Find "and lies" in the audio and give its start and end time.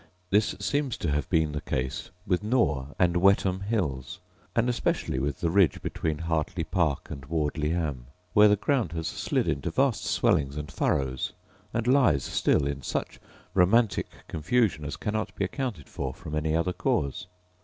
11.71-12.23